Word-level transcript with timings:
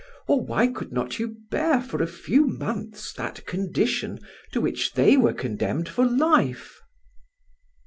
or 0.27 0.43
why 0.43 0.65
could 0.65 0.91
not 0.91 1.19
you 1.19 1.35
bear 1.51 1.79
for 1.79 2.01
a 2.01 2.07
few 2.07 2.47
months 2.47 3.13
that 3.13 3.45
condition 3.45 4.17
to 4.51 4.59
which 4.59 4.93
they 4.93 5.15
were 5.15 5.31
condemned 5.31 5.87
for 5.87 6.07
life?" 6.07 6.81